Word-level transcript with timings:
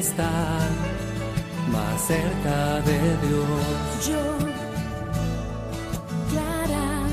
Estar 0.00 0.70
más 1.70 2.06
cerca 2.06 2.80
de 2.80 2.98
Dios. 3.28 4.08
Yo, 4.08 4.38
Clara, 6.30 7.06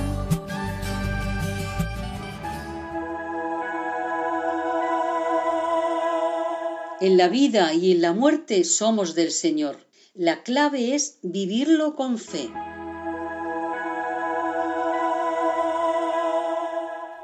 En 7.02 7.18
la 7.18 7.28
vida 7.28 7.74
y 7.74 7.92
en 7.92 8.02
la 8.02 8.14
muerte 8.14 8.64
somos 8.64 9.16
del 9.16 9.32
Señor. 9.32 9.78
La 10.16 10.44
clave 10.44 10.96
es 10.96 11.20
vivirlo 11.22 11.96
con 11.96 12.18
fe. 12.18 12.50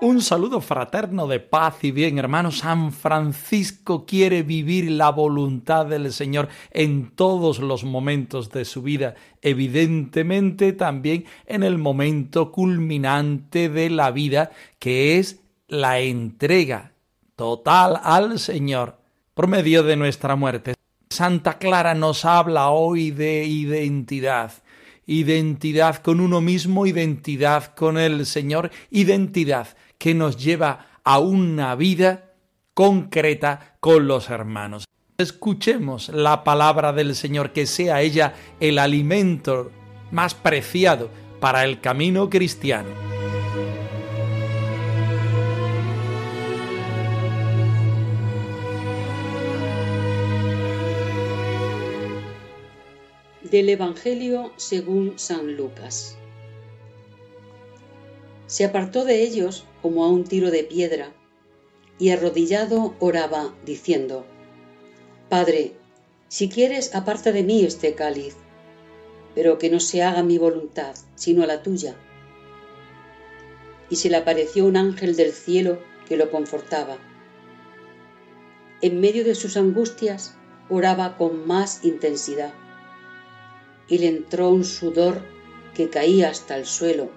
Un 0.03 0.21
saludo 0.21 0.59
fraterno 0.59 1.27
de 1.27 1.39
paz 1.39 1.81
y 1.81 1.91
bien, 1.91 2.17
hermano. 2.17 2.51
San 2.51 2.91
Francisco 2.91 4.05
quiere 4.05 4.43
vivir 4.43 4.91
la 4.91 5.11
voluntad 5.11 5.85
del 5.85 6.11
Señor 6.11 6.49
en 6.71 7.11
todos 7.11 7.59
los 7.59 7.85
momentos 7.85 8.49
de 8.49 8.65
su 8.65 8.81
vida, 8.81 9.15
evidentemente 9.41 10.73
también 10.73 11.23
en 11.45 11.63
el 11.63 11.77
momento 11.77 12.51
culminante 12.51 13.69
de 13.69 13.89
la 13.89 14.11
vida, 14.11 14.51
que 14.77 15.19
es 15.19 15.39
la 15.69 16.01
entrega 16.01 16.91
total 17.37 17.97
al 18.03 18.39
Señor 18.39 18.97
por 19.33 19.47
medio 19.47 19.83
de 19.83 19.95
nuestra 19.95 20.35
muerte. 20.35 20.73
Santa 21.11 21.57
Clara 21.59 21.95
nos 21.95 22.25
habla 22.25 22.71
hoy 22.71 23.11
de 23.11 23.45
identidad 23.45 24.51
identidad 25.05 25.97
con 25.97 26.19
uno 26.19 26.41
mismo, 26.41 26.85
identidad 26.85 27.73
con 27.75 27.97
el 27.97 28.25
Señor, 28.25 28.71
identidad 28.89 29.67
que 29.97 30.13
nos 30.13 30.37
lleva 30.37 30.87
a 31.03 31.19
una 31.19 31.75
vida 31.75 32.33
concreta 32.73 33.75
con 33.79 34.07
los 34.07 34.29
hermanos. 34.29 34.85
Escuchemos 35.17 36.09
la 36.09 36.43
palabra 36.43 36.91
del 36.91 37.15
Señor, 37.15 37.51
que 37.51 37.65
sea 37.67 38.01
ella 38.01 38.33
el 38.59 38.79
alimento 38.79 39.71
más 40.11 40.33
preciado 40.33 41.09
para 41.39 41.63
el 41.65 41.81
camino 41.81 42.29
cristiano. 42.29 43.12
Del 53.53 53.69
Evangelio 53.69 54.51
según 54.57 55.19
San 55.19 55.55
Lucas. 55.55 56.17
Se 58.47 58.65
apartó 58.65 59.05
de 59.05 59.21
ellos 59.21 59.67
como 59.83 60.03
a 60.03 60.09
un 60.09 60.23
tiro 60.23 60.49
de 60.49 60.63
piedra 60.63 61.13
y 61.99 62.09
arrodillado 62.09 62.95
oraba 62.99 63.53
diciendo, 63.63 64.25
Padre, 65.29 65.73
si 66.29 66.49
quieres 66.49 66.95
aparta 66.95 67.31
de 67.31 67.43
mí 67.43 67.63
este 67.63 67.93
cáliz, 67.93 68.35
pero 69.35 69.59
que 69.59 69.69
no 69.69 69.79
se 69.79 70.01
haga 70.01 70.23
mi 70.23 70.39
voluntad, 70.39 70.95
sino 71.13 71.45
la 71.45 71.61
tuya. 71.61 71.95
Y 73.87 73.97
se 73.97 74.09
le 74.09 74.17
apareció 74.17 74.65
un 74.65 74.77
ángel 74.77 75.15
del 75.15 75.31
cielo 75.31 75.77
que 76.07 76.17
lo 76.17 76.31
confortaba. 76.31 76.97
En 78.81 78.99
medio 78.99 79.23
de 79.23 79.35
sus 79.35 79.57
angustias 79.57 80.35
oraba 80.71 81.17
con 81.17 81.45
más 81.45 81.85
intensidad 81.85 82.51
y 83.87 83.97
le 83.99 84.07
entró 84.07 84.49
un 84.49 84.63
sudor 84.63 85.21
que 85.73 85.89
caía 85.89 86.29
hasta 86.29 86.57
el 86.57 86.65
suelo, 86.65 87.09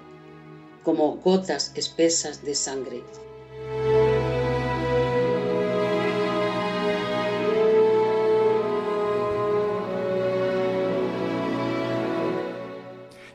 como 0.83 1.17
gotas 1.17 1.73
espesas 1.75 2.45
de 2.45 2.55
sangre. 2.55 3.03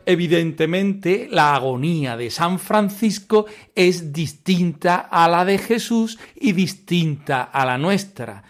Evidentemente, 0.06 1.28
la 1.32 1.56
agonía 1.56 2.18
de 2.18 2.32
San 2.32 2.60
Francisco 2.60 3.46
es 3.76 4.12
distinta 4.12 4.98
a 4.98 5.30
la 5.30 5.46
de 5.46 5.58
Jesús 5.58 6.20
y 6.36 6.52
distinta 6.52 7.44
a 7.44 7.66
la 7.66 7.78
nuestra. 7.78 8.44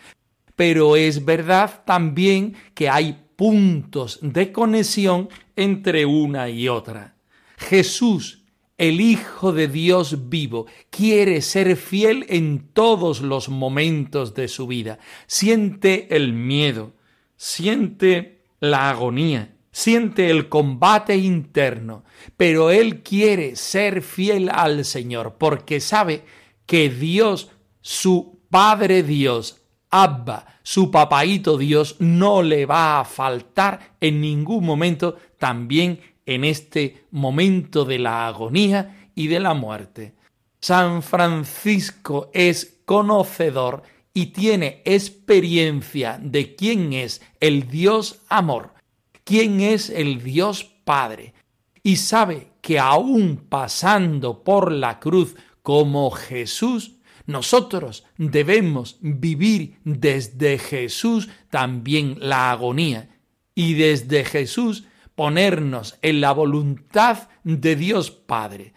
Pero 0.56 0.96
es 0.96 1.24
verdad 1.24 1.84
también 1.86 2.56
que 2.74 2.90
hay 2.90 3.26
puntos 3.42 4.20
de 4.22 4.52
conexión 4.52 5.28
entre 5.56 6.06
una 6.06 6.48
y 6.48 6.68
otra. 6.70 7.16
Jesús, 7.58 8.44
el 8.78 9.02
Hijo 9.02 9.52
de 9.52 9.68
Dios 9.68 10.30
vivo, 10.30 10.68
quiere 10.92 11.42
ser 11.42 11.76
fiel 11.76 12.24
en 12.30 12.70
todos 12.72 13.22
los 13.22 13.50
momentos 13.50 14.36
de 14.36 14.48
su 14.48 14.68
vida. 14.68 15.00
Siente 15.26 16.16
el 16.16 16.34
miedo, 16.34 16.94
siente 17.36 18.44
la 18.60 18.92
agonía, 18.92 19.56
siente 19.72 20.30
el 20.30 20.48
combate 20.48 21.18
interno, 21.18 22.04
pero 22.38 22.70
Él 22.70 23.02
quiere 23.02 23.56
ser 23.56 24.04
fiel 24.04 24.52
al 24.54 24.86
Señor 24.86 25.38
porque 25.40 25.80
sabe 25.80 26.26
que 26.68 26.92
Dios, 26.92 27.50
su 27.82 28.40
Padre 28.52 29.02
Dios, 29.02 29.61
Abba, 29.92 30.46
su 30.64 30.90
papaíto 30.90 31.58
Dios, 31.58 31.98
no 32.00 32.42
le 32.42 32.66
va 32.66 33.02
a 33.02 33.06
faltar 33.06 33.96
en 34.00 34.22
ningún 34.22 34.66
momento, 34.66 35.18
también 35.38 36.00
en 36.26 36.46
este 36.46 37.06
momento 37.12 37.84
de 37.84 38.00
la 38.00 38.28
agonía 38.28 39.10
y 39.14 39.28
de 39.28 39.40
la 39.42 39.54
muerte. 39.54 40.16
San 40.62 41.04
Francisco 41.04 42.30
es 42.34 42.82
conocedor 42.86 43.84
y 44.14 44.28
tiene 44.28 44.82
experiencia 44.86 46.20
de 46.22 46.56
quién 46.56 46.94
es 46.94 47.22
el 47.40 47.68
Dios 47.68 48.22
amor, 48.30 48.74
quién 49.24 49.62
es 49.62 49.90
el 49.90 50.24
Dios 50.24 50.64
Padre, 50.84 51.34
y 51.84 51.98
sabe 51.98 52.52
que 52.62 52.80
aún 52.80 53.46
pasando 53.50 54.44
por 54.44 54.72
la 54.72 55.00
cruz 55.00 55.36
como 55.62 56.12
Jesús, 56.12 56.94
nosotros 57.32 58.06
debemos 58.18 58.98
vivir 59.02 59.80
desde 59.84 60.58
Jesús 60.58 61.30
también 61.50 62.18
la 62.20 62.52
agonía 62.52 63.10
y 63.56 63.74
desde 63.74 64.24
Jesús 64.24 64.86
ponernos 65.16 65.98
en 66.02 66.22
la 66.22 66.32
voluntad 66.32 67.30
de 67.44 67.76
Dios 67.76 68.12
Padre. 68.12 68.74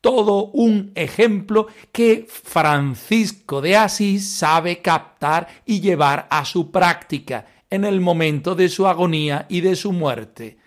Todo 0.00 0.46
un 0.46 0.92
ejemplo 0.94 1.66
que 1.92 2.26
Francisco 2.28 3.60
de 3.60 3.76
Asís 3.76 4.28
sabe 4.30 4.80
captar 4.80 5.48
y 5.64 5.80
llevar 5.80 6.26
a 6.30 6.44
su 6.44 6.70
práctica 6.70 7.46
en 7.70 7.84
el 7.84 8.00
momento 8.00 8.54
de 8.54 8.68
su 8.68 8.86
agonía 8.86 9.46
y 9.48 9.60
de 9.60 9.74
su 9.74 9.92
muerte 9.92 10.58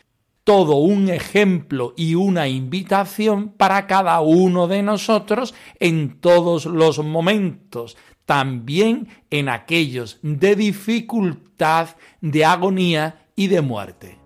todo 0.50 0.78
un 0.78 1.10
ejemplo 1.10 1.94
y 1.96 2.16
una 2.16 2.48
invitación 2.48 3.50
para 3.50 3.86
cada 3.86 4.19
uno 4.19 4.68
de 4.68 4.81
nosotros 4.81 5.54
en 5.80 6.19
todos 6.19 6.66
los 6.66 6.98
momentos, 6.98 7.98
también 8.25 9.10
en 9.30 9.48
aquellos 9.48 10.18
de 10.24 10.56
dificultad, 10.56 11.90
de 12.22 12.46
agonía 12.46 13.28
y 13.36 13.46
de 13.46 13.62
muerte. 13.62 14.18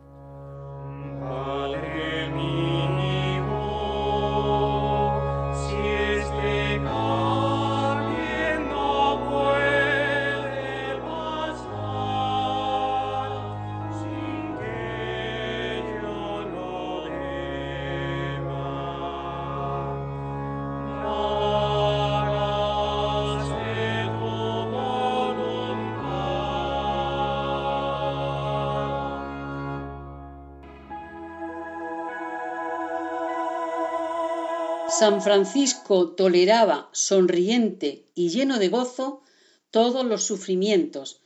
San 35.00 35.24
Francisco 35.24 36.10
toleraba 36.10 36.90
sonriente 36.92 38.06
y 38.14 38.30
lleno 38.30 38.60
de 38.60 38.70
gozo 38.70 39.24
todos 39.72 40.06
los 40.06 40.24
sufrimientos, 40.24 41.24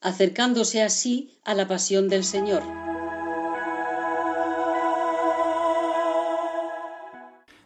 acercándose 0.00 0.82
así 0.82 1.38
a 1.44 1.52
la 1.52 1.68
pasión 1.68 2.08
del 2.08 2.24
Señor. 2.24 2.62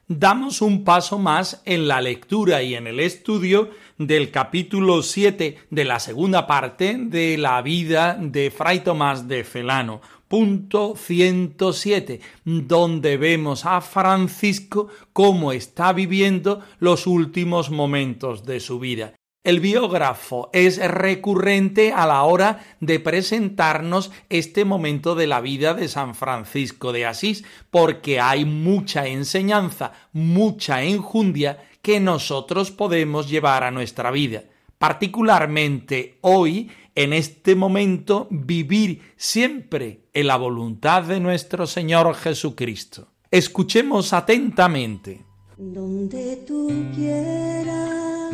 Damos 0.09 0.61
un 0.61 0.83
paso 0.83 1.19
más 1.19 1.62
en 1.65 1.87
la 1.87 2.00
lectura 2.00 2.62
y 2.62 2.75
en 2.75 2.89
el 2.89 2.99
estudio 2.99 3.71
del 3.97 4.31
capítulo 4.33 5.03
7 5.03 5.57
de 5.71 5.85
la 5.85 6.00
segunda 6.00 6.47
parte 6.49 6.97
de 6.99 7.39
la 7.39 7.62
vida 7.62 8.19
de 8.21 8.50
Fray 8.50 8.81
Tomás 8.81 9.29
de 9.29 9.45
Felano, 9.45 10.03
punto 10.29 10.94
107, 10.97 12.21
donde 12.44 13.17
vemos 13.17 13.67
a 13.67 13.81
Francisco 13.81 14.88
cómo 15.12 15.53
está 15.53 15.93
viviendo 15.93 16.61
los 16.79 17.06
últimos 17.06 17.71
momentos 17.71 18.44
de 18.44 18.61
su 18.61 18.79
vida. 18.79 19.15
El 19.44 19.61
biógrafo 19.61 20.49
es 20.55 20.79
recurrente 20.79 21.93
a 21.93 22.06
la 22.06 22.23
hora 22.23 22.65
de 22.81 22.99
presentarnos 22.99 24.11
este 24.31 24.65
momento 24.65 25.15
de 25.15 25.26
la 25.26 25.43
vida 25.43 25.75
de 25.75 25.88
San 25.88 26.15
Francisco 26.15 26.93
de 26.93 27.05
Asís, 27.05 27.44
porque 27.71 28.21
hay 28.21 28.47
mucha 28.47 29.06
enseñanza, 29.06 29.93
mucha 30.15 30.82
enjundia 30.82 31.62
que 31.82 32.00
nosotros 32.00 32.71
podemos 32.71 33.29
llevar 33.29 33.65
a 33.65 33.71
nuestra 33.71 34.11
vida. 34.11 34.44
Particularmente 34.79 36.17
hoy, 36.23 36.71
en 36.94 37.12
este 37.12 37.55
momento, 37.55 38.29
vivir 38.31 39.02
siempre 39.17 40.08
en 40.12 40.26
la 40.29 40.37
voluntad 40.37 41.02
de 41.02 41.20
nuestro 41.20 41.67
Señor 41.67 42.14
Jesucristo. 42.14 43.08
Escuchemos 43.31 44.12
atentamente. 44.12 45.25
Donde 45.56 46.37
tú 46.46 46.69
quieras, 46.94 48.32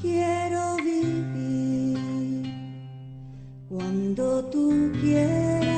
quiero 0.00 0.76
vivir. 0.76 1.98
Cuando 3.68 4.44
tú 4.46 4.90
quieras, 5.00 5.69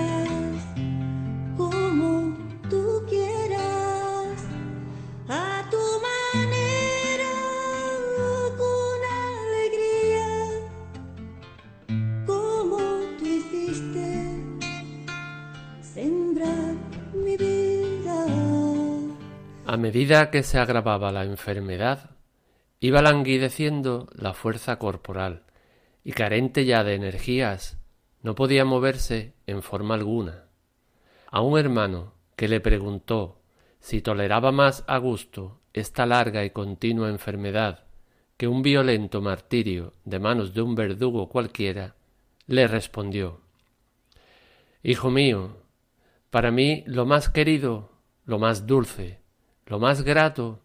A 19.66 19.76
medida 19.78 20.30
que 20.30 20.42
se 20.42 20.58
agravaba 20.58 21.12
la 21.12 21.24
enfermedad, 21.24 22.10
iba 22.80 23.00
languideciendo 23.00 24.08
la 24.12 24.34
fuerza 24.34 24.78
corporal, 24.78 25.44
y 26.04 26.12
carente 26.12 26.64
ya 26.66 26.84
de 26.84 26.94
energías, 26.94 27.78
no 28.22 28.34
podía 28.34 28.64
moverse 28.64 29.34
en 29.46 29.62
forma 29.62 29.94
alguna. 29.94 30.44
A 31.30 31.40
un 31.40 31.58
hermano 31.58 32.12
que 32.36 32.48
le 32.48 32.60
preguntó 32.60 33.40
si 33.80 34.02
toleraba 34.02 34.52
más 34.52 34.84
a 34.86 34.98
gusto 34.98 35.60
esta 35.72 36.04
larga 36.04 36.44
y 36.44 36.50
continua 36.50 37.08
enfermedad 37.08 37.84
que 38.36 38.48
un 38.48 38.62
violento 38.62 39.20
martirio 39.20 39.94
de 40.04 40.18
manos 40.18 40.52
de 40.52 40.62
un 40.62 40.74
verdugo 40.74 41.28
cualquiera, 41.28 41.94
le 42.46 42.66
respondió 42.66 43.40
Hijo 44.84 45.10
mío, 45.10 45.56
para 46.30 46.50
mí 46.50 46.82
lo 46.86 47.06
más 47.06 47.28
querido, 47.28 47.92
lo 48.24 48.40
más 48.40 48.66
dulce, 48.66 49.20
lo 49.66 49.78
más 49.78 50.02
grato 50.02 50.60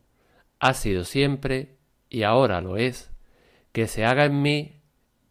ha 0.59 0.73
sido 0.73 1.03
siempre, 1.03 1.77
y 2.09 2.23
ahora 2.23 2.61
lo 2.61 2.77
es, 2.77 3.11
que 3.71 3.85
se 3.87 4.05
haga 4.05 4.25
en 4.25 4.41
mí 4.41 4.81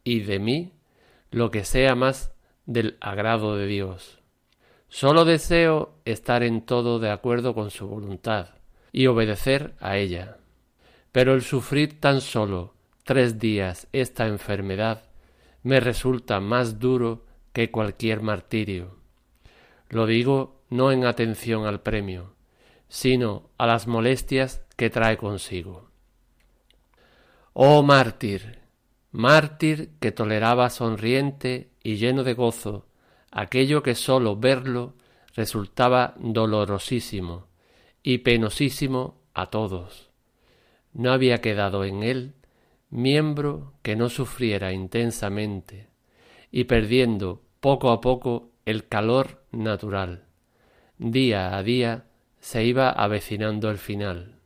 y 0.05 0.21
de 0.21 0.39
mí 0.39 0.73
lo 1.31 1.51
que 1.51 1.65
sea 1.65 1.95
más 1.95 2.31
del 2.65 2.95
agrado 3.01 3.57
de 3.57 3.67
Dios. 3.67 4.19
Solo 4.87 5.25
deseo 5.25 5.95
estar 6.05 6.43
en 6.43 6.61
todo 6.61 6.99
de 6.99 7.09
acuerdo 7.09 7.53
con 7.53 7.71
su 7.71 7.87
voluntad 7.87 8.51
y 8.93 9.07
obedecer 9.07 9.75
a 9.81 9.97
ella. 9.97 10.37
Pero 11.11 11.33
el 11.33 11.41
sufrir 11.41 11.99
tan 11.99 12.21
solo 12.21 12.73
tres 13.03 13.37
días 13.37 13.87
esta 13.91 14.27
enfermedad 14.27 15.03
me 15.63 15.81
resulta 15.81 16.39
más 16.39 16.79
duro 16.79 17.26
que 17.57 17.71
cualquier 17.71 18.21
martirio. 18.21 18.97
Lo 19.89 20.05
digo 20.05 20.61
no 20.69 20.91
en 20.91 21.05
atención 21.05 21.65
al 21.65 21.81
premio, 21.81 22.35
sino 22.87 23.49
a 23.57 23.65
las 23.65 23.87
molestias 23.87 24.63
que 24.75 24.91
trae 24.91 25.17
consigo. 25.17 25.89
Oh 27.53 27.81
mártir, 27.81 28.59
mártir 29.09 29.89
que 29.99 30.11
toleraba 30.11 30.69
sonriente 30.69 31.71
y 31.81 31.95
lleno 31.95 32.23
de 32.23 32.35
gozo 32.35 32.85
aquello 33.31 33.81
que 33.81 33.95
sólo 33.95 34.35
verlo 34.35 34.93
resultaba 35.33 36.13
dolorosísimo 36.19 37.47
y 38.03 38.19
penosísimo 38.19 39.23
a 39.33 39.47
todos. 39.47 40.11
No 40.93 41.11
había 41.11 41.41
quedado 41.41 41.85
en 41.85 42.03
él 42.03 42.35
miembro 42.91 43.73
que 43.81 43.95
no 43.95 44.09
sufriera 44.09 44.73
intensamente 44.73 45.89
y 46.51 46.65
perdiendo 46.65 47.46
poco 47.67 47.91
a 47.91 47.99
poco 47.99 48.53
el 48.63 48.87
calor 48.87 49.43
natural. 49.51 50.23
Día 50.99 51.57
a 51.57 51.63
día 51.63 52.05
se 52.39 52.63
iba 52.63 52.89
avecinando 52.89 53.69
el 53.69 53.77
final. 53.77 54.39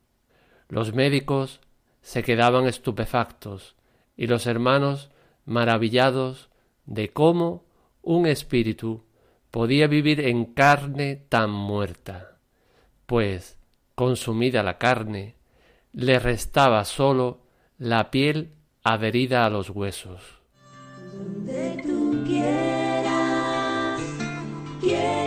Los 0.69 0.95
médicos 0.95 1.59
se 2.01 2.23
quedaban 2.23 2.65
estupefactos 2.65 3.75
y 4.18 4.25
los 4.25 4.47
hermanos 4.47 5.12
maravillados 5.45 6.50
de 6.88 7.09
cómo 7.09 7.63
un 8.01 8.25
espíritu 8.25 9.03
podía 9.51 9.85
vivir 9.85 10.21
en 10.21 10.45
carne 10.45 11.15
tan 11.29 11.51
muerta, 11.51 12.39
pues, 13.06 13.59
consumida 13.94 14.63
la 14.63 14.79
carne, 14.79 15.35
le 15.94 16.18
restaba 16.18 16.83
sólo 16.85 17.41
la 17.77 18.09
piel 18.09 18.53
adherida 18.81 19.45
a 19.45 19.51
los 19.51 19.69
huesos. 19.69 20.42
Donde 24.81 24.97
tú 24.97 24.97
quieras, 24.97 25.11
quiero 25.11 25.20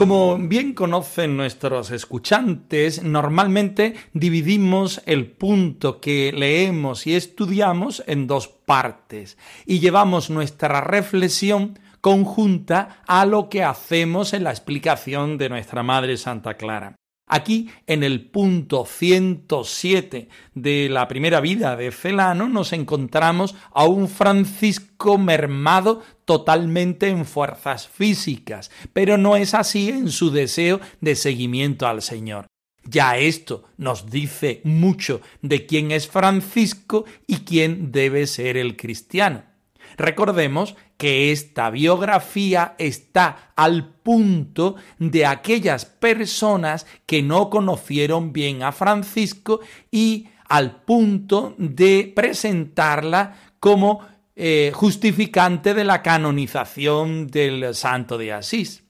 Como 0.00 0.38
bien 0.38 0.72
conocen 0.72 1.36
nuestros 1.36 1.90
escuchantes, 1.90 3.02
normalmente 3.02 3.96
dividimos 4.14 5.02
el 5.04 5.26
punto 5.30 6.00
que 6.00 6.32
leemos 6.34 7.06
y 7.06 7.14
estudiamos 7.14 8.02
en 8.06 8.26
dos 8.26 8.48
partes 8.48 9.36
y 9.66 9.78
llevamos 9.78 10.30
nuestra 10.30 10.80
reflexión 10.80 11.78
conjunta 12.00 13.02
a 13.06 13.26
lo 13.26 13.50
que 13.50 13.62
hacemos 13.62 14.32
en 14.32 14.44
la 14.44 14.52
explicación 14.52 15.36
de 15.36 15.50
nuestra 15.50 15.82
Madre 15.82 16.16
Santa 16.16 16.54
Clara. 16.54 16.99
Aquí, 17.32 17.70
en 17.86 18.02
el 18.02 18.22
punto 18.22 18.84
107 18.84 20.28
de 20.56 20.88
la 20.88 21.06
primera 21.06 21.40
vida 21.40 21.76
de 21.76 21.92
Celano, 21.92 22.48
nos 22.48 22.72
encontramos 22.72 23.54
a 23.70 23.84
un 23.84 24.08
Francisco 24.08 25.16
mermado 25.16 26.02
totalmente 26.24 27.08
en 27.08 27.24
fuerzas 27.24 27.86
físicas, 27.86 28.72
pero 28.92 29.16
no 29.16 29.36
es 29.36 29.54
así 29.54 29.90
en 29.90 30.10
su 30.10 30.32
deseo 30.32 30.80
de 31.00 31.14
seguimiento 31.14 31.86
al 31.86 32.02
Señor. 32.02 32.46
Ya 32.82 33.16
esto 33.16 33.62
nos 33.76 34.10
dice 34.10 34.60
mucho 34.64 35.20
de 35.40 35.66
quién 35.66 35.92
es 35.92 36.08
Francisco 36.08 37.04
y 37.28 37.44
quién 37.44 37.92
debe 37.92 38.26
ser 38.26 38.56
el 38.56 38.76
cristiano. 38.76 39.44
Recordemos 40.00 40.76
que 40.96 41.30
esta 41.30 41.68
biografía 41.68 42.74
está 42.78 43.52
al 43.54 43.84
punto 43.86 44.76
de 44.98 45.26
aquellas 45.26 45.84
personas 45.84 46.86
que 47.04 47.22
no 47.22 47.50
conocieron 47.50 48.32
bien 48.32 48.62
a 48.62 48.72
Francisco 48.72 49.60
y 49.90 50.28
al 50.48 50.76
punto 50.84 51.54
de 51.58 52.10
presentarla 52.16 53.36
como 53.60 54.00
eh, 54.36 54.72
justificante 54.74 55.74
de 55.74 55.84
la 55.84 56.00
canonización 56.00 57.26
del 57.26 57.74
santo 57.74 58.16
de 58.16 58.32
Asís. 58.32 58.82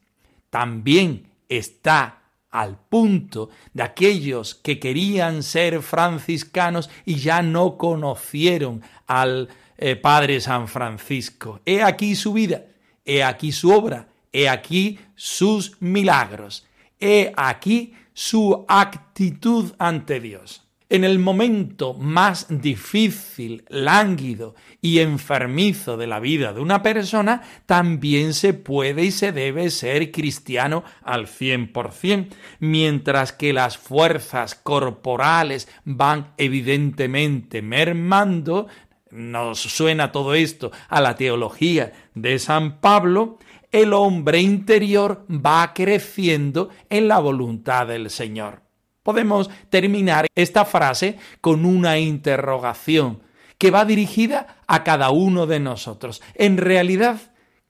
También 0.48 1.26
está 1.48 2.20
al 2.52 2.78
punto 2.78 3.50
de 3.74 3.82
aquellos 3.82 4.54
que 4.54 4.78
querían 4.78 5.42
ser 5.42 5.82
franciscanos 5.82 6.88
y 7.04 7.16
ya 7.16 7.42
no 7.42 7.76
conocieron 7.76 8.82
al 9.08 9.48
eh, 9.80 9.96
Padre 9.96 10.40
San 10.40 10.68
Francisco. 10.68 11.60
He 11.64 11.82
aquí 11.82 12.14
su 12.14 12.32
vida, 12.32 12.66
he 13.04 13.24
aquí 13.24 13.50
su 13.50 13.72
obra, 13.72 14.08
he 14.32 14.48
aquí 14.48 14.98
sus 15.14 15.80
milagros, 15.80 16.66
he 17.00 17.32
aquí 17.36 17.94
su 18.12 18.64
actitud 18.68 19.72
ante 19.78 20.20
Dios 20.20 20.70
en 20.90 21.04
el 21.04 21.20
momento 21.20 21.94
más 21.94 22.46
difícil, 22.50 23.64
lánguido 23.68 24.56
y 24.82 24.98
enfermizo 24.98 25.96
de 25.96 26.08
la 26.08 26.18
vida 26.18 26.52
de 26.52 26.60
una 26.60 26.82
persona, 26.82 27.42
también 27.64 28.34
se 28.34 28.54
puede 28.54 29.04
y 29.04 29.12
se 29.12 29.30
debe 29.30 29.70
ser 29.70 30.10
cristiano 30.10 30.82
al 31.02 31.28
cien 31.28 31.72
por 31.72 31.92
cien, 31.92 32.28
mientras 32.58 33.32
que 33.32 33.52
las 33.52 33.78
fuerzas 33.78 34.56
corporales 34.56 35.68
van 35.84 36.32
evidentemente 36.36 37.62
mermando, 37.62 38.66
nos 39.10 39.60
suena 39.60 40.12
todo 40.12 40.34
esto 40.34 40.70
a 40.88 41.00
la 41.00 41.14
teología 41.16 41.92
de 42.14 42.38
San 42.38 42.80
Pablo, 42.80 43.38
el 43.72 43.92
hombre 43.92 44.40
interior 44.40 45.26
va 45.30 45.72
creciendo 45.74 46.70
en 46.88 47.08
la 47.08 47.18
voluntad 47.18 47.86
del 47.86 48.10
Señor. 48.10 48.62
Podemos 49.02 49.48
terminar 49.70 50.26
esta 50.34 50.64
frase 50.64 51.18
con 51.40 51.64
una 51.64 51.98
interrogación 51.98 53.22
que 53.58 53.70
va 53.70 53.84
dirigida 53.84 54.58
a 54.66 54.84
cada 54.84 55.10
uno 55.10 55.46
de 55.46 55.60
nosotros. 55.60 56.22
En 56.34 56.56
realidad, 56.56 57.20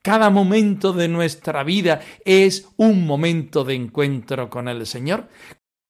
cada 0.03 0.31
momento 0.31 0.93
de 0.93 1.09
nuestra 1.09 1.63
vida 1.65 2.01
es 2.25 2.69
un 2.77 3.07
momento 3.07 3.65
de 3.65 3.75
encuentro 3.75 4.49
con 4.49 4.69
el 4.69 4.87
Señor. 4.87 5.29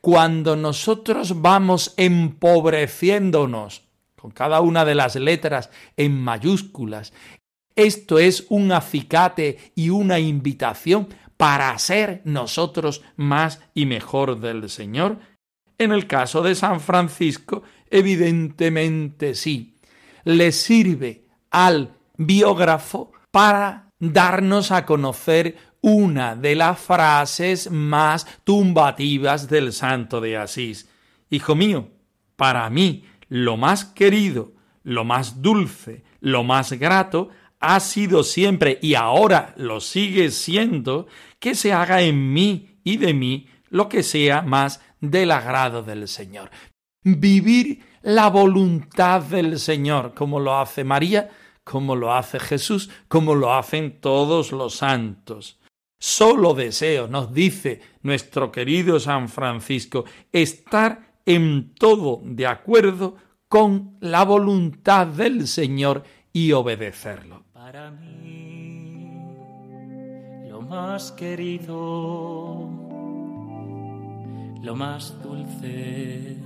Cuando 0.00 0.57
nosotros 0.57 1.40
vamos 1.42 1.95
empobreciéndonos 1.97 3.89
con 4.21 4.31
cada 4.31 4.61
una 4.61 4.85
de 4.85 4.95
las 4.95 5.17
letras 5.17 5.71
en 5.97 6.21
mayúsculas, 6.21 7.12
esto 7.75 8.19
es 8.19 8.47
un 8.50 8.73
acicate 8.73 9.73
y 9.75 9.91
una 9.91 10.19
invitación 10.19 11.09
para 11.37 11.79
ser 11.79 12.21
nosotros 12.25 13.03
más 13.17 13.61
y 13.73 13.87
mejor 13.87 14.41
del 14.41 14.69
Señor 14.69 15.19
en 15.81 15.93
el 15.93 16.07
caso 16.07 16.43
de 16.43 16.55
San 16.55 16.79
Francisco, 16.79 17.62
evidentemente 17.89 19.35
sí. 19.35 19.79
Le 20.25 20.53
sirve 20.53 21.25
al 21.50 21.97
biógrafo 22.19 23.12
para 23.31 23.89
darnos 23.99 24.73
a 24.73 24.85
conocer 24.85 25.57
una 25.81 26.37
de 26.37 26.55
las 26.55 26.79
frases 26.79 27.71
más 27.71 28.27
tumbativas 28.45 29.49
del 29.49 29.73
santo 29.73 30.21
de 30.21 30.37
Asís. 30.37 30.87
Hijo 31.31 31.55
mío, 31.55 31.89
para 32.37 32.69
mí 32.69 33.05
lo 33.30 33.56
más 33.56 33.87
querido, 33.87 34.52
lo 34.82 35.04
más 35.04 35.40
dulce, 35.40 36.04
lo 36.20 36.44
más 36.44 36.72
grato 36.75 37.30
ha 37.60 37.78
sido 37.80 38.25
siempre 38.25 38.78
y 38.82 38.94
ahora 38.94 39.54
lo 39.56 39.80
sigue 39.80 40.30
siendo 40.30 41.06
que 41.38 41.54
se 41.54 41.72
haga 41.72 42.02
en 42.02 42.32
mí 42.32 42.80
y 42.84 42.96
de 42.96 43.14
mí 43.14 43.46
lo 43.68 43.88
que 43.88 44.02
sea 44.02 44.42
más 44.42 44.82
del 45.00 45.30
agrado 45.30 45.82
del 45.82 46.08
Señor. 46.08 46.50
Vivir 47.02 47.82
la 48.02 48.28
voluntad 48.28 49.22
del 49.22 49.58
Señor, 49.58 50.12
como 50.14 50.40
lo 50.40 50.58
hace 50.58 50.84
María, 50.84 51.30
como 51.62 51.94
lo 51.94 52.12
hace 52.12 52.40
Jesús, 52.40 52.90
como 53.08 53.34
lo 53.34 53.54
hacen 53.54 54.00
todos 54.00 54.52
los 54.52 54.75
santos. 54.76 55.60
Solo 55.99 56.54
deseo, 56.54 57.08
nos 57.08 57.32
dice 57.32 57.82
nuestro 58.02 58.50
querido 58.50 58.99
San 58.99 59.28
Francisco, 59.28 60.06
estar 60.32 61.10
en 61.34 61.75
todo 61.75 62.20
de 62.25 62.46
acuerdo 62.46 63.16
con 63.49 63.96
la 64.00 64.25
voluntad 64.25 65.06
del 65.06 65.46
Señor 65.46 66.04
y 66.32 66.52
obedecerlo. 66.52 67.44
Para 67.52 67.90
mí, 67.90 69.22
lo 70.49 70.62
más 70.62 71.12
querido 71.12 72.90
lo 74.62 74.76
más 74.76 75.14
dulce, 75.22 76.37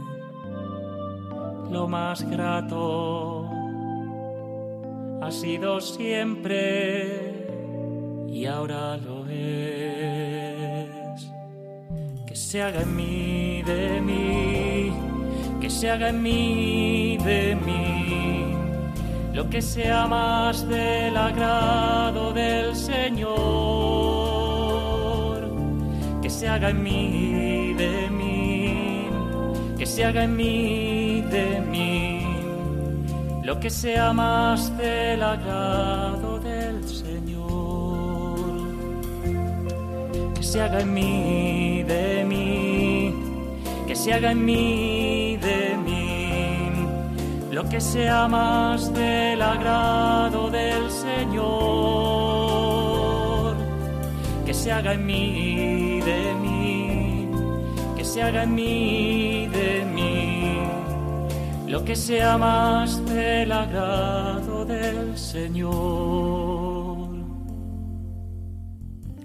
lo 1.71 1.89
más 1.89 2.23
grato, 2.29 3.51
ha 5.21 5.31
sido 5.31 5.81
siempre 5.81 7.47
y 8.29 8.47
ahora 8.47 8.97
lo 8.99 9.27
es. 9.29 10.89
Que 12.27 12.37
se 12.37 12.63
haga 12.63 12.83
en 12.83 12.95
mí 12.95 13.63
de 13.63 14.01
mí, 14.01 14.74
que 15.65 15.71
se 15.71 15.91
haga 15.91 16.11
en 16.11 16.21
mí 16.21 17.17
de 17.25 17.57
mí, 17.57 18.55
lo 19.33 19.49
que 19.49 19.63
sea 19.63 20.07
más 20.07 20.69
del 20.69 21.17
agrado 21.17 22.35
del 22.35 22.77
Señor, 22.77 23.31
que 26.21 26.29
se 26.29 26.47
haga 26.49 26.69
en 26.69 26.83
mí 26.83 27.73
de 27.79 28.11
mí, 28.11 29.09
que 29.79 29.87
se 29.87 30.05
haga 30.05 30.25
en 30.25 30.37
mí 30.37 31.23
de 31.31 31.63
mí, 31.63 32.21
lo 33.43 33.59
que 33.59 33.71
sea 33.71 34.13
más 34.13 34.77
del 34.77 35.23
agrado 35.23 36.41
del 36.41 36.87
Señor. 36.87 37.15
Que 40.35 40.43
se 40.43 40.61
haga 40.61 40.81
en 40.83 40.93
mí 40.93 41.83
de 41.85 42.05
mí, 42.13 42.14
que 43.95 44.01
se 44.01 44.13
haga 44.13 44.33
en 44.33 44.45
mí 44.45 45.37
de 45.37 45.77
mí, 45.77 46.73
lo 47.53 47.63
que 47.69 47.81
sea 47.81 48.27
más 48.27 48.93
del 48.93 49.41
agrado 49.41 50.51
del 50.51 50.91
Señor. 50.91 51.45
Que 54.45 54.53
se 54.53 54.73
haga 54.73 54.95
en 54.95 55.07
mí 55.07 56.01
de 56.01 56.35
mí 56.43 56.55
se 58.15 58.23
haga 58.23 58.43
en 58.45 58.55
mí 58.55 59.49
de 59.49 59.85
mí 59.93 60.59
lo 61.67 61.85
que 61.85 61.97
sea 61.97 62.39
más 62.39 63.05
del 63.07 63.51
agrado 63.51 64.65
del 64.65 65.19
Señor. 65.19 66.54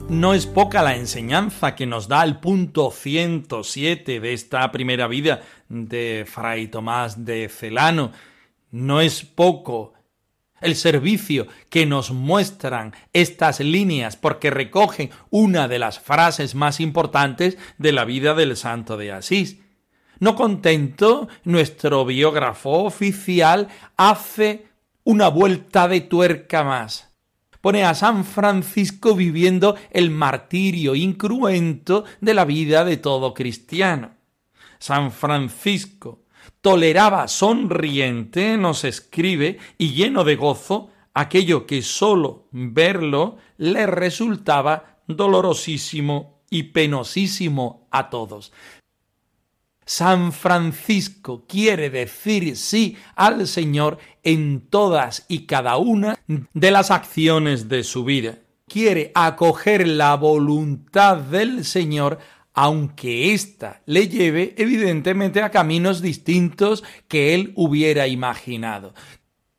No 0.09 0.33
es 0.33 0.47
poca 0.47 0.81
la 0.81 0.95
enseñanza 0.95 1.75
que 1.75 1.85
nos 1.85 2.07
da 2.07 2.23
el 2.23 2.39
punto 2.39 2.89
107 2.89 4.19
de 4.19 4.33
esta 4.33 4.71
primera 4.71 5.07
vida 5.07 5.41
de 5.69 6.25
Fray 6.27 6.67
Tomás 6.67 7.25
de 7.25 7.47
Celano. 7.47 8.11
No 8.71 9.01
es 9.01 9.23
poco 9.23 9.93
el 10.61 10.75
servicio 10.75 11.45
que 11.69 11.85
nos 11.85 12.09
muestran 12.09 12.95
estas 13.13 13.59
líneas 13.59 14.15
porque 14.15 14.49
recogen 14.49 15.11
una 15.29 15.67
de 15.67 15.77
las 15.77 15.99
frases 15.99 16.55
más 16.55 16.79
importantes 16.79 17.59
de 17.77 17.91
la 17.91 18.03
vida 18.03 18.33
del 18.33 18.57
santo 18.57 18.97
de 18.97 19.11
Asís. 19.11 19.59
No 20.19 20.35
contento, 20.35 21.27
nuestro 21.43 22.03
biógrafo 22.03 22.83
oficial 22.83 23.67
hace 23.95 24.65
una 25.03 25.27
vuelta 25.27 25.87
de 25.87 26.01
tuerca 26.01 26.63
más. 26.63 27.08
Pone 27.61 27.83
a 27.83 27.93
San 27.93 28.23
Francisco 28.23 29.15
viviendo 29.15 29.75
el 29.91 30.11
martirio 30.11 30.95
incruento 30.95 32.05
de 32.21 32.33
la 32.33 32.45
vida 32.45 32.85
de 32.85 32.97
todo 32.97 33.33
cristiano. 33.33 34.11
San 34.79 35.11
Francisco, 35.11 36.23
toleraba 36.61 37.27
sonriente, 37.27 38.57
nos 38.57 38.85
escribe, 38.85 39.57
y 39.77 39.93
lleno 39.93 40.23
de 40.23 40.37
gozo, 40.37 40.89
aquello 41.13 41.65
que 41.65 41.81
sólo 41.81 42.47
verlo 42.51 43.37
le 43.57 43.85
resultaba 43.87 44.99
dolorosísimo 45.07 46.39
y 46.49 46.63
penosísimo 46.63 47.87
a 47.91 48.09
todos. 48.09 48.53
San 49.89 50.33
Francisco 50.33 51.45
quiere 51.47 51.89
decir 51.89 52.55
sí 52.57 52.95
al 53.15 53.47
Señor 53.47 53.97
en 54.21 54.61
todas 54.69 55.25
y 55.27 55.47
cada 55.47 55.77
una 55.77 56.19
de 56.27 56.69
las 56.69 56.91
acciones 56.91 57.69
de 57.69 57.83
su 57.83 58.03
vida. 58.03 58.37
Quiere 58.67 59.11
acoger 59.15 59.87
la 59.87 60.15
voluntad 60.15 61.17
del 61.17 61.65
Señor 61.65 62.19
aunque 62.53 63.33
ésta 63.33 63.81
le 63.87 64.07
lleve 64.07 64.53
evidentemente 64.59 65.41
a 65.41 65.49
caminos 65.49 66.03
distintos 66.03 66.83
que 67.07 67.33
él 67.33 67.51
hubiera 67.55 68.05
imaginado. 68.05 68.93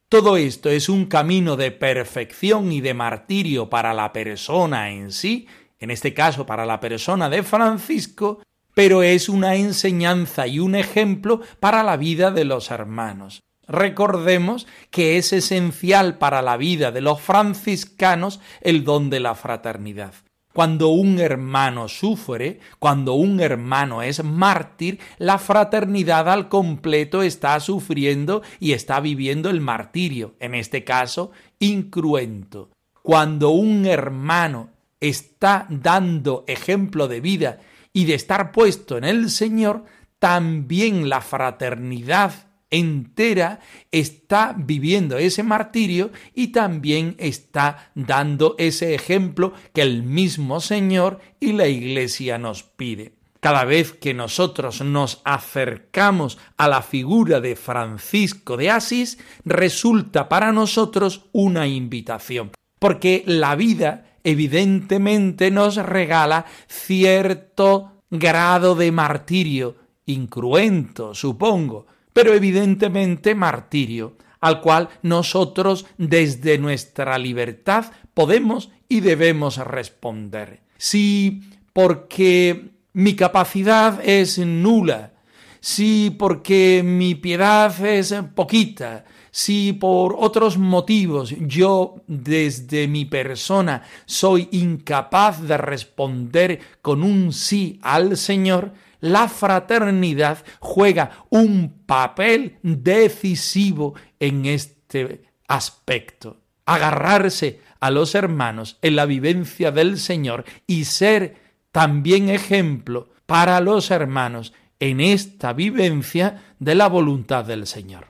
Todo 0.08 0.36
esto 0.36 0.70
es 0.70 0.88
un 0.88 1.06
camino 1.06 1.56
de 1.56 1.72
perfección 1.72 2.70
y 2.70 2.80
de 2.80 2.94
martirio 2.94 3.68
para 3.68 3.92
la 3.94 4.12
persona 4.12 4.92
en 4.92 5.10
sí, 5.10 5.48
en 5.80 5.90
este 5.90 6.14
caso 6.14 6.46
para 6.46 6.66
la 6.66 6.78
persona 6.78 7.28
de 7.28 7.42
Francisco, 7.42 8.40
pero 8.74 9.02
es 9.02 9.28
una 9.28 9.56
enseñanza 9.56 10.46
y 10.46 10.58
un 10.58 10.74
ejemplo 10.74 11.40
para 11.60 11.82
la 11.82 11.96
vida 11.96 12.30
de 12.30 12.44
los 12.44 12.70
hermanos. 12.70 13.40
Recordemos 13.66 14.66
que 14.90 15.16
es 15.16 15.32
esencial 15.32 16.18
para 16.18 16.42
la 16.42 16.56
vida 16.56 16.90
de 16.90 17.00
los 17.00 17.20
franciscanos 17.20 18.40
el 18.60 18.82
don 18.82 19.10
de 19.10 19.20
la 19.20 19.36
fraternidad. 19.36 20.12
Cuando 20.52 20.88
un 20.88 21.20
hermano 21.20 21.86
sufre, 21.86 22.58
cuando 22.80 23.14
un 23.14 23.38
hermano 23.38 24.02
es 24.02 24.24
mártir, 24.24 24.98
la 25.18 25.38
fraternidad 25.38 26.28
al 26.28 26.48
completo 26.48 27.22
está 27.22 27.60
sufriendo 27.60 28.42
y 28.58 28.72
está 28.72 28.98
viviendo 28.98 29.48
el 29.48 29.60
martirio, 29.60 30.34
en 30.40 30.56
este 30.56 30.82
caso, 30.82 31.30
incruento. 31.60 32.70
Cuando 33.02 33.50
un 33.50 33.86
hermano 33.86 34.70
está 34.98 35.66
dando 35.70 36.44
ejemplo 36.48 37.06
de 37.06 37.20
vida 37.20 37.60
y 37.92 38.04
de 38.04 38.14
estar 38.14 38.52
puesto 38.52 38.96
en 38.96 39.04
el 39.04 39.30
Señor, 39.30 39.84
también 40.18 41.08
la 41.08 41.20
fraternidad 41.20 42.50
entera 42.70 43.60
está 43.90 44.54
viviendo 44.56 45.18
ese 45.18 45.42
martirio 45.42 46.10
y 46.34 46.48
también 46.48 47.16
está 47.18 47.90
dando 47.94 48.54
ese 48.58 48.94
ejemplo 48.94 49.52
que 49.74 49.82
el 49.82 50.02
mismo 50.04 50.60
Señor 50.60 51.20
y 51.40 51.52
la 51.52 51.66
Iglesia 51.66 52.38
nos 52.38 52.62
pide. 52.62 53.14
Cada 53.40 53.64
vez 53.64 53.92
que 53.92 54.12
nosotros 54.12 54.82
nos 54.82 55.22
acercamos 55.24 56.38
a 56.58 56.68
la 56.68 56.82
figura 56.82 57.40
de 57.40 57.56
Francisco 57.56 58.58
de 58.58 58.70
Asís, 58.70 59.18
resulta 59.44 60.28
para 60.28 60.52
nosotros 60.52 61.24
una 61.32 61.66
invitación, 61.66 62.50
porque 62.78 63.24
la 63.26 63.56
vida 63.56 64.09
evidentemente 64.24 65.50
nos 65.50 65.76
regala 65.76 66.46
cierto 66.68 68.02
grado 68.10 68.74
de 68.74 68.92
martirio, 68.92 69.76
incruento, 70.06 71.14
supongo, 71.14 71.86
pero 72.12 72.34
evidentemente 72.34 73.34
martirio, 73.34 74.16
al 74.40 74.60
cual 74.60 74.88
nosotros 75.02 75.86
desde 75.98 76.58
nuestra 76.58 77.18
libertad 77.18 77.86
podemos 78.14 78.70
y 78.88 79.00
debemos 79.00 79.58
responder. 79.58 80.62
Si 80.76 81.42
porque 81.72 82.70
mi 82.92 83.14
capacidad 83.14 84.00
es 84.02 84.38
nula, 84.38 85.12
si 85.60 86.10
porque 86.18 86.82
mi 86.84 87.14
piedad 87.14 87.84
es 87.84 88.14
poquita, 88.34 89.04
si 89.30 89.72
por 89.72 90.16
otros 90.18 90.58
motivos 90.58 91.34
yo 91.40 91.96
desde 92.06 92.88
mi 92.88 93.04
persona 93.04 93.82
soy 94.06 94.48
incapaz 94.52 95.42
de 95.42 95.56
responder 95.56 96.60
con 96.82 97.02
un 97.02 97.32
sí 97.32 97.78
al 97.82 98.16
Señor, 98.16 98.72
la 99.00 99.28
fraternidad 99.28 100.44
juega 100.60 101.24
un 101.30 101.84
papel 101.86 102.58
decisivo 102.62 103.94
en 104.18 104.46
este 104.46 105.24
aspecto. 105.48 106.38
Agarrarse 106.66 107.60
a 107.80 107.90
los 107.90 108.14
hermanos 108.14 108.78
en 108.82 108.96
la 108.96 109.06
vivencia 109.06 109.72
del 109.72 109.98
Señor 109.98 110.44
y 110.66 110.84
ser 110.84 111.36
también 111.72 112.28
ejemplo 112.28 113.08
para 113.26 113.60
los 113.60 113.90
hermanos 113.90 114.52
en 114.78 115.00
esta 115.00 115.52
vivencia 115.52 116.42
de 116.58 116.74
la 116.74 116.88
voluntad 116.88 117.44
del 117.44 117.66
Señor. 117.66 118.06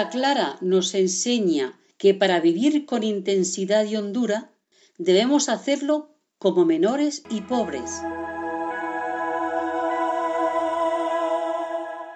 Santa 0.00 0.12
Clara 0.12 0.56
nos 0.62 0.94
enseña 0.94 1.78
que 1.98 2.14
para 2.14 2.40
vivir 2.40 2.86
con 2.86 3.02
intensidad 3.02 3.84
y 3.84 3.96
hondura 3.96 4.50
debemos 4.96 5.50
hacerlo 5.50 6.16
como 6.38 6.64
menores 6.64 7.22
y 7.28 7.42
pobres. 7.42 8.00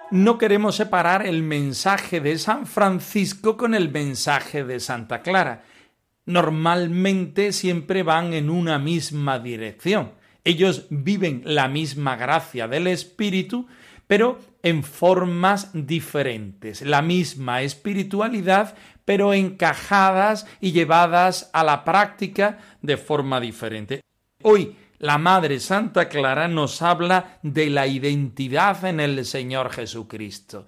No 0.09 0.39
queremos 0.39 0.77
separar 0.77 1.27
el 1.27 1.43
mensaje 1.43 2.21
de 2.21 2.39
San 2.39 2.65
Francisco 2.65 3.55
con 3.55 3.75
el 3.75 3.91
mensaje 3.91 4.63
de 4.63 4.79
Santa 4.79 5.21
Clara. 5.21 5.63
Normalmente 6.25 7.51
siempre 7.51 8.01
van 8.01 8.33
en 8.33 8.49
una 8.49 8.79
misma 8.79 9.37
dirección. 9.37 10.13
Ellos 10.43 10.87
viven 10.89 11.43
la 11.45 11.67
misma 11.67 12.15
gracia 12.15 12.67
del 12.67 12.87
Espíritu, 12.87 13.67
pero 14.07 14.39
en 14.63 14.83
formas 14.83 15.69
diferentes. 15.73 16.81
La 16.81 17.01
misma 17.01 17.61
espiritualidad, 17.61 18.75
pero 19.05 19.33
encajadas 19.33 20.47
y 20.59 20.71
llevadas 20.71 21.49
a 21.53 21.63
la 21.63 21.83
práctica 21.83 22.59
de 22.81 22.97
forma 22.97 23.39
diferente. 23.39 24.01
Hoy 24.41 24.75
la 24.99 25.17
Madre 25.17 25.59
Santa 25.59 26.07
Clara 26.07 26.47
nos 26.47 26.81
habla 26.81 27.39
de 27.43 27.69
la 27.69 27.87
identidad 27.87 28.85
en 28.85 28.99
el 28.99 29.25
Señor 29.25 29.69
Jesucristo. 29.71 30.65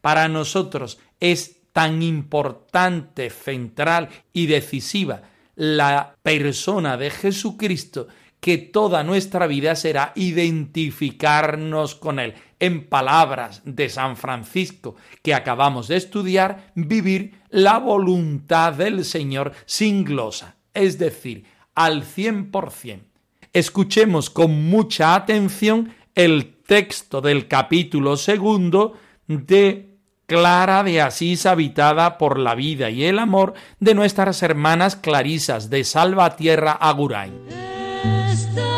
Para 0.00 0.28
nosotros 0.28 0.98
es 1.20 1.60
tan 1.72 2.02
importante, 2.02 3.30
central 3.30 4.08
y 4.32 4.46
decisiva 4.46 5.22
la 5.54 6.16
persona 6.22 6.96
de 6.96 7.10
Jesucristo 7.10 8.08
que 8.40 8.58
toda 8.58 9.04
nuestra 9.04 9.46
vida 9.46 9.76
será 9.76 10.12
identificarnos 10.14 11.94
con 11.94 12.18
Él. 12.18 12.34
En 12.58 12.86
palabras 12.88 13.62
de 13.64 13.88
San 13.88 14.16
Francisco 14.16 14.96
que 15.22 15.34
acabamos 15.34 15.88
de 15.88 15.96
estudiar, 15.96 16.72
vivir 16.74 17.40
la 17.48 17.78
voluntad 17.78 18.74
del 18.74 19.04
Señor 19.04 19.52
sin 19.64 20.04
glosa, 20.04 20.56
es 20.74 20.98
decir, 20.98 21.44
al 21.74 22.04
cien 22.04 22.50
por 22.50 22.70
cien. 22.70 23.06
Escuchemos 23.52 24.30
con 24.30 24.68
mucha 24.68 25.14
atención 25.14 25.94
el 26.14 26.54
texto 26.66 27.20
del 27.20 27.48
capítulo 27.48 28.16
segundo 28.16 28.94
de 29.26 29.96
Clara 30.26 30.84
de 30.84 31.00
Asís 31.00 31.46
habitada 31.46 32.16
por 32.16 32.38
la 32.38 32.54
vida 32.54 32.90
y 32.90 33.04
el 33.04 33.18
amor 33.18 33.54
de 33.80 33.94
nuestras 33.94 34.42
hermanas 34.42 34.94
clarisas 34.94 35.70
de 35.70 35.82
Salvatierra 35.82 36.72
Agurain. 36.72 37.32
Just 38.02 38.69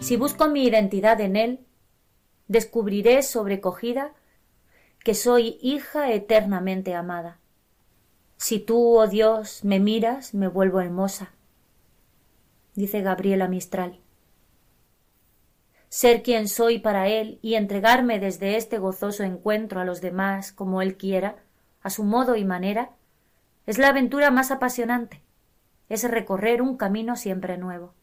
Si 0.00 0.16
busco 0.16 0.48
mi 0.48 0.64
identidad 0.64 1.20
en 1.20 1.36
Él, 1.36 1.66
descubriré 2.46 3.22
sobrecogida 3.22 4.14
que 5.04 5.14
soy 5.14 5.58
hija 5.60 6.12
eternamente 6.12 6.94
amada. 6.94 7.40
Si 8.38 8.58
tú, 8.58 8.98
oh 8.98 9.06
Dios, 9.06 9.64
me 9.64 9.80
miras, 9.80 10.32
me 10.32 10.48
vuelvo 10.48 10.80
hermosa, 10.80 11.32
dice 12.74 13.02
Gabriela 13.02 13.48
Mistral. 13.48 14.00
Ser 15.90 16.22
quien 16.22 16.48
soy 16.48 16.78
para 16.78 17.08
Él 17.08 17.38
y 17.42 17.54
entregarme 17.56 18.18
desde 18.18 18.56
este 18.56 18.78
gozoso 18.78 19.24
encuentro 19.24 19.80
a 19.80 19.84
los 19.84 20.00
demás 20.00 20.52
como 20.52 20.80
Él 20.82 20.96
quiera, 20.96 21.42
a 21.82 21.90
su 21.90 22.04
modo 22.04 22.36
y 22.36 22.44
manera, 22.44 22.92
es 23.66 23.76
la 23.76 23.88
aventura 23.88 24.30
más 24.30 24.50
apasionante, 24.50 25.22
es 25.88 26.08
recorrer 26.08 26.62
un 26.62 26.76
camino 26.76 27.16
siempre 27.16 27.58
nuevo. 27.58 27.94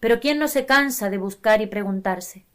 Pero 0.00 0.20
¿quién 0.20 0.38
no 0.38 0.48
se 0.48 0.66
cansa 0.66 1.10
de 1.10 1.18
buscar 1.18 1.62
y 1.62 1.66
preguntarse? 1.66 2.46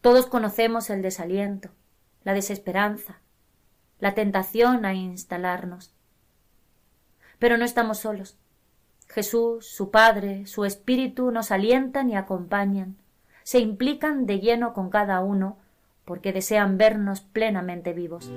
Todos 0.00 0.26
conocemos 0.26 0.90
el 0.90 1.02
desaliento, 1.02 1.70
la 2.22 2.32
desesperanza, 2.32 3.20
la 3.98 4.14
tentación 4.14 4.84
a 4.84 4.94
instalarnos. 4.94 5.94
Pero 7.38 7.56
no 7.56 7.64
estamos 7.64 7.98
solos. 7.98 8.38
Jesús, 9.08 9.66
su 9.66 9.90
Padre, 9.90 10.46
su 10.46 10.64
Espíritu 10.64 11.30
nos 11.30 11.50
alientan 11.50 12.10
y 12.10 12.16
acompañan, 12.16 12.96
se 13.42 13.60
implican 13.60 14.26
de 14.26 14.40
lleno 14.40 14.74
con 14.74 14.90
cada 14.90 15.20
uno, 15.20 15.58
porque 16.04 16.32
desean 16.32 16.78
vernos 16.78 17.20
plenamente 17.20 17.92
vivos. 17.92 18.30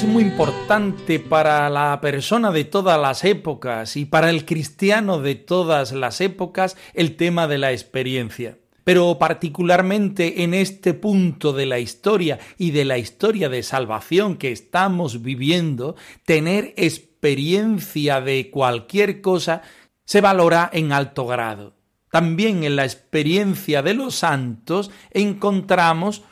Es 0.00 0.06
muy 0.06 0.22
importante 0.22 1.20
para 1.20 1.68
la 1.68 2.00
persona 2.00 2.50
de 2.52 2.64
todas 2.64 2.98
las 2.98 3.22
épocas 3.22 3.98
y 3.98 4.06
para 4.06 4.30
el 4.30 4.46
cristiano 4.46 5.20
de 5.20 5.34
todas 5.34 5.92
las 5.92 6.22
épocas 6.22 6.78
el 6.94 7.16
tema 7.16 7.46
de 7.46 7.58
la 7.58 7.72
experiencia. 7.72 8.56
Pero 8.82 9.18
particularmente 9.18 10.42
en 10.42 10.54
este 10.54 10.94
punto 10.94 11.52
de 11.52 11.66
la 11.66 11.80
historia 11.80 12.38
y 12.56 12.70
de 12.70 12.86
la 12.86 12.96
historia 12.96 13.50
de 13.50 13.62
salvación 13.62 14.38
que 14.38 14.52
estamos 14.52 15.20
viviendo, 15.20 15.96
tener 16.24 16.72
experiencia 16.78 18.22
de 18.22 18.48
cualquier 18.50 19.20
cosa 19.20 19.60
se 20.06 20.22
valora 20.22 20.70
en 20.72 20.92
alto 20.92 21.26
grado. 21.26 21.74
También 22.10 22.64
en 22.64 22.74
la 22.74 22.84
experiencia 22.84 23.82
de 23.82 23.92
los 23.92 24.14
santos 24.14 24.90
encontramos 25.10 26.22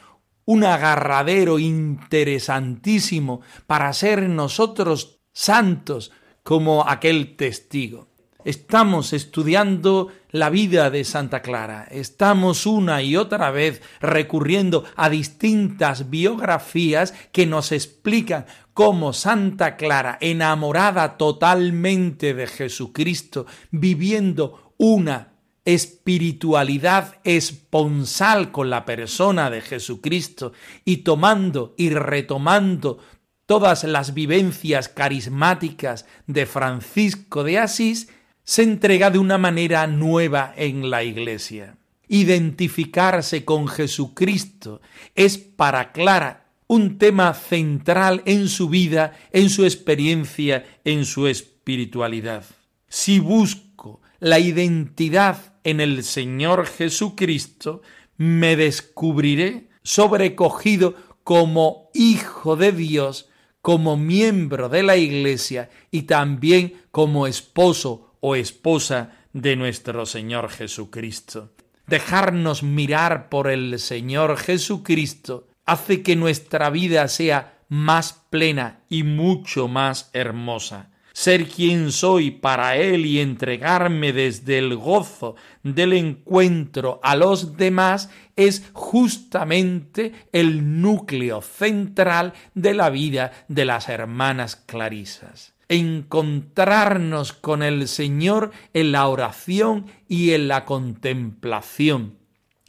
un 0.49 0.65
agarradero 0.65 1.59
interesantísimo 1.59 3.43
para 3.67 3.93
ser 3.93 4.31
nosotros 4.31 5.21
santos 5.31 6.11
como 6.43 6.89
aquel 6.89 7.37
testigo. 7.37 8.09
Estamos 8.47 9.13
estudiando 9.13 10.09
la 10.31 10.49
vida 10.49 10.89
de 10.89 11.05
Santa 11.05 11.43
Clara, 11.43 11.87
estamos 11.91 12.65
una 12.65 13.03
y 13.03 13.15
otra 13.15 13.51
vez 13.51 13.83
recurriendo 14.01 14.85
a 14.97 15.11
distintas 15.11 16.09
biografías 16.09 17.13
que 17.31 17.45
nos 17.45 17.71
explican 17.71 18.47
cómo 18.73 19.13
Santa 19.13 19.77
Clara, 19.77 20.17
enamorada 20.19 21.19
totalmente 21.19 22.33
de 22.33 22.47
Jesucristo, 22.47 23.45
viviendo 23.71 24.73
una 24.79 25.28
espiritualidad 25.75 27.17
esponsal 27.25 28.53
con 28.53 28.71
la 28.71 28.87
persona 28.87 29.51
de 29.51 29.61
Jesucristo 29.61 30.55
y 30.87 30.99
tomando 30.99 31.75
y 31.77 31.91
retomando 31.91 33.01
todas 33.45 33.85
las 33.85 34.15
vivencias 34.15 34.89
carismáticas 34.89 36.07
de 36.27 36.47
Francisco 36.47 37.45
de 37.45 37.59
Asís, 37.59 38.09
se 38.45 38.63
entrega 38.63 39.11
de 39.11 39.19
una 39.19 39.37
manera 39.37 39.87
nueva 39.87 40.55
en 40.57 40.89
la 40.89 41.05
Iglesia. 41.05 41.77
Identificarse 42.09 43.45
con 43.45 43.69
Jesucristo 43.69 44.81
es 45.15 45.37
para 45.37 45.93
Clara 45.93 46.47
un 46.67 46.97
tema 46.97 47.35
central 47.35 48.23
en 48.25 48.49
su 48.49 48.71
vida, 48.71 49.19
en 49.33 49.51
su 49.51 49.67
experiencia, 49.67 50.65
en 50.85 51.05
su 51.05 51.27
espiritualidad. 51.27 52.45
Si 52.89 53.19
busco 53.19 54.01
la 54.19 54.39
identidad 54.39 55.48
en 55.71 55.81
el 55.81 56.03
Señor 56.03 56.67
Jesucristo, 56.67 57.83
me 58.17 58.57
descubriré 58.57 59.69
sobrecogido 59.83 60.95
como 61.25 61.91
hijo 61.95 62.57
de 62.57 62.73
Dios, 62.73 63.29
como 63.61 63.97
miembro 63.97 64.69
de 64.69 64.83
la 64.83 64.97
Iglesia 64.97 65.69
y 65.91 66.03
también 66.03 66.81
como 66.91 67.27
esposo 67.27 68.17
o 68.21 68.35
esposa 68.35 69.13
de 69.33 69.57
nuestro 69.57 70.07
Señor 70.07 70.49
Jesucristo. 70.49 71.53
Dejarnos 71.87 72.63
mirar 72.63 73.29
por 73.29 73.51
el 73.51 73.79
Señor 73.79 74.37
Jesucristo 74.37 75.49
hace 75.67 76.03
que 76.03 76.17
nuestra 76.17 76.71
vida 76.71 77.09
sea 77.09 77.59
más 77.69 78.25
plena 78.31 78.81
y 78.89 79.03
mucho 79.03 79.69
más 79.69 80.11
hermosa. 80.15 80.91
Ser 81.21 81.49
quien 81.49 81.91
soy 81.91 82.31
para 82.31 82.77
Él 82.77 83.05
y 83.05 83.19
entregarme 83.19 84.13
desde 84.13 84.59
el 84.59 84.77
gozo 84.77 85.35
del 85.65 85.95
encuentro 85.95 87.01
a 87.03 87.17
los 87.17 87.57
demás 87.57 88.09
es 88.37 88.71
justamente 88.73 90.13
el 90.31 90.81
núcleo 90.81 91.43
central 91.43 92.35
de 92.55 92.73
la 92.73 92.89
vida 92.91 93.33
de 93.49 93.65
las 93.65 93.89
hermanas 93.89 94.55
clarisas. 94.55 95.55
Encontrarnos 95.69 97.33
con 97.33 97.65
el 97.65 97.89
Señor 97.89 98.53
en 98.73 98.93
la 98.93 99.09
oración 99.09 99.87
y 100.07 100.35
en 100.35 100.47
la 100.47 100.65
contemplación, 100.65 102.17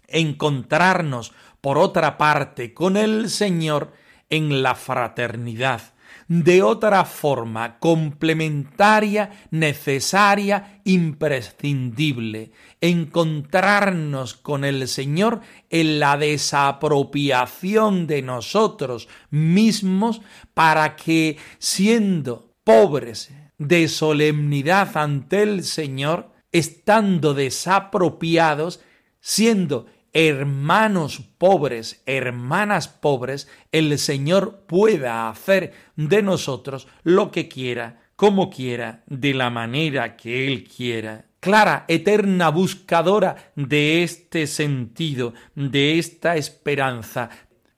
encontrarnos, 0.08 1.34
por 1.62 1.78
otra 1.78 2.18
parte, 2.18 2.74
con 2.74 2.98
el 2.98 3.30
Señor 3.30 3.94
en 4.32 4.64
la 4.64 4.74
fraternidad, 4.74 5.94
de 6.30 6.62
otra 6.62 7.06
forma 7.06 7.80
complementaria, 7.80 9.32
necesaria, 9.50 10.80
imprescindible, 10.86 12.52
encontrarnos 12.80 14.36
con 14.36 14.64
el 14.64 14.88
Señor 14.88 15.42
en 15.72 16.00
la 16.00 16.18
desapropiación 16.18 18.06
de 18.06 18.22
nosotros 18.22 19.10
mismos 19.32 20.22
para 20.54 20.96
que, 20.96 21.38
siendo 21.58 22.54
pobres 22.64 23.34
de 23.58 23.88
solemnidad 23.88 24.96
ante 24.98 25.42
el 25.42 25.64
Señor, 25.64 26.32
estando 26.52 27.34
desapropiados, 27.34 28.82
siendo 29.20 29.88
hermanos 30.14 31.22
pobres, 31.38 32.02
hermanas 32.06 32.88
pobres, 32.88 33.48
el 33.72 33.98
Señor 34.00 34.66
pueda 34.68 35.30
hacer 35.30 35.74
de 35.96 36.22
nosotros 36.22 36.88
lo 37.04 37.32
que 37.32 37.48
quiera, 37.48 38.02
como 38.16 38.50
quiera, 38.50 39.04
de 39.08 39.34
la 39.34 39.50
manera 39.50 40.16
que 40.18 40.48
Él 40.48 40.64
quiera. 40.64 41.26
Clara, 41.40 41.86
eterna 41.88 42.50
buscadora 42.50 43.52
de 43.56 44.04
este 44.04 44.46
sentido, 44.46 45.34
de 45.56 45.98
esta 45.98 46.36
esperanza, 46.36 47.30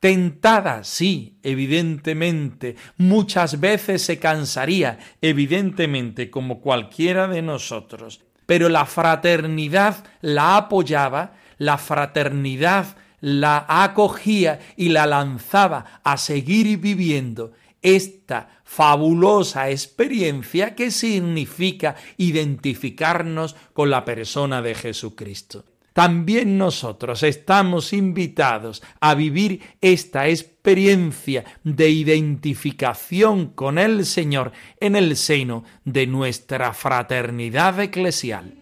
Tentada, 0.02 0.82
sí, 0.82 1.38
evidentemente. 1.44 2.74
Muchas 2.96 3.60
veces 3.60 4.02
se 4.02 4.18
cansaría, 4.18 4.98
evidentemente, 5.20 6.28
como 6.28 6.60
cualquiera 6.60 7.28
de 7.28 7.40
nosotros. 7.40 8.20
Pero 8.44 8.68
la 8.68 8.84
fraternidad 8.84 10.04
la 10.20 10.56
apoyaba, 10.56 11.34
la 11.58 11.78
fraternidad 11.78 12.96
la 13.20 13.64
acogía 13.68 14.58
y 14.76 14.88
la 14.88 15.06
lanzaba 15.06 16.00
a 16.02 16.16
seguir 16.16 16.78
viviendo 16.78 17.52
esta 17.80 18.48
fabulosa 18.64 19.70
experiencia 19.70 20.74
que 20.74 20.90
significa 20.90 21.94
identificarnos 22.16 23.54
con 23.72 23.90
la 23.90 24.04
persona 24.04 24.60
de 24.60 24.74
Jesucristo 24.74 25.64
también 25.92 26.56
nosotros 26.56 27.22
estamos 27.22 27.92
invitados 27.92 28.82
a 29.00 29.14
vivir 29.14 29.60
esta 29.80 30.28
experiencia 30.28 31.44
de 31.64 31.90
identificación 31.90 33.48
con 33.48 33.78
el 33.78 34.06
Señor 34.06 34.52
en 34.80 34.96
el 34.96 35.16
seno 35.16 35.64
de 35.84 36.06
nuestra 36.06 36.72
fraternidad 36.72 37.78
eclesial. 37.80 38.61